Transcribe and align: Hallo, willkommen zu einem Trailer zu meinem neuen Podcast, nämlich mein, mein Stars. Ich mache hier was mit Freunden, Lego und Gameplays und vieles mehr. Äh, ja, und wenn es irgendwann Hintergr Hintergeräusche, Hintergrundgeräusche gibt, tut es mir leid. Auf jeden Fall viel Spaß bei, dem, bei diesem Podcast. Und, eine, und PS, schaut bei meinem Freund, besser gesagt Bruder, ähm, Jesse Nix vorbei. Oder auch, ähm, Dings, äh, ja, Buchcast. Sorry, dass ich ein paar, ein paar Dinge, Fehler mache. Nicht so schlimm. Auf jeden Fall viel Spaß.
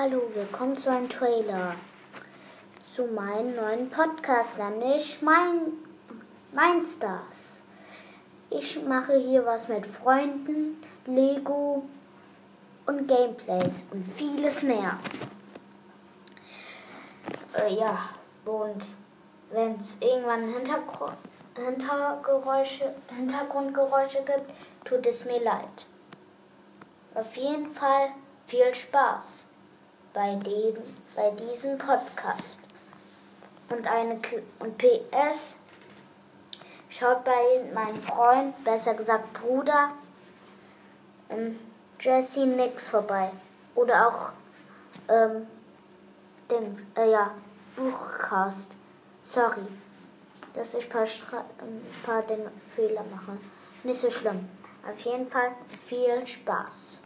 Hallo, 0.00 0.22
willkommen 0.32 0.76
zu 0.76 0.92
einem 0.92 1.08
Trailer 1.08 1.74
zu 2.94 3.06
meinem 3.06 3.56
neuen 3.56 3.90
Podcast, 3.90 4.56
nämlich 4.56 5.20
mein, 5.22 5.72
mein 6.52 6.80
Stars. 6.84 7.64
Ich 8.48 8.80
mache 8.84 9.18
hier 9.18 9.44
was 9.44 9.66
mit 9.66 9.84
Freunden, 9.88 10.80
Lego 11.04 11.82
und 12.86 13.08
Gameplays 13.08 13.86
und 13.90 14.06
vieles 14.06 14.62
mehr. 14.62 14.98
Äh, 17.54 17.74
ja, 17.74 17.98
und 18.44 18.84
wenn 19.50 19.80
es 19.80 19.98
irgendwann 20.00 20.44
Hintergr 20.44 21.16
Hintergeräusche, 21.56 22.94
Hintergrundgeräusche 23.16 24.18
gibt, 24.18 24.52
tut 24.84 25.04
es 25.06 25.24
mir 25.24 25.42
leid. 25.42 25.86
Auf 27.16 27.34
jeden 27.34 27.66
Fall 27.66 28.10
viel 28.46 28.72
Spaß 28.72 29.47
bei, 30.12 30.34
dem, 30.36 30.76
bei 31.14 31.30
diesem 31.30 31.78
Podcast. 31.78 32.60
Und, 33.70 33.86
eine, 33.86 34.18
und 34.60 34.78
PS, 34.78 35.56
schaut 36.88 37.24
bei 37.24 37.70
meinem 37.74 38.00
Freund, 38.00 38.64
besser 38.64 38.94
gesagt 38.94 39.32
Bruder, 39.34 39.90
ähm, 41.28 41.58
Jesse 42.00 42.46
Nix 42.46 42.86
vorbei. 42.86 43.30
Oder 43.74 44.08
auch, 44.08 44.32
ähm, 45.08 45.46
Dings, 46.50 46.86
äh, 46.96 47.10
ja, 47.10 47.30
Buchcast. 47.76 48.72
Sorry, 49.22 49.66
dass 50.54 50.74
ich 50.74 50.84
ein 50.84 50.90
paar, 50.90 51.02
ein 51.60 51.86
paar 52.04 52.22
Dinge, 52.22 52.50
Fehler 52.66 53.04
mache. 53.14 53.38
Nicht 53.84 54.00
so 54.00 54.10
schlimm. 54.10 54.46
Auf 54.88 54.98
jeden 55.00 55.26
Fall 55.26 55.52
viel 55.86 56.26
Spaß. 56.26 57.02